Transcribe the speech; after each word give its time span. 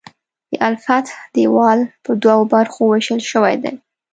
د 0.49 0.51
الفتح 0.67 1.15
دیوال 1.35 1.79
په 2.03 2.11
دوو 2.23 2.41
برخو 2.53 2.81
ویشل 2.85 3.19
شوی 3.31 3.55
دی. 3.63 3.73